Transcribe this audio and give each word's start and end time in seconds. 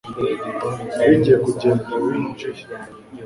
Nari 0.95 1.13
ngiye 1.19 1.37
kugenda 1.45 1.91
winjiye 2.03 2.63